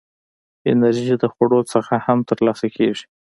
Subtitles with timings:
[0.71, 3.05] انرژي د خوړو څخه هم ترلاسه کېږي.